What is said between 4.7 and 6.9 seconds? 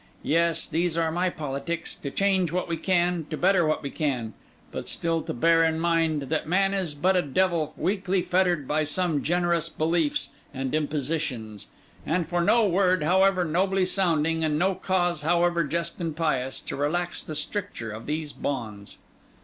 but still to bear in mind that man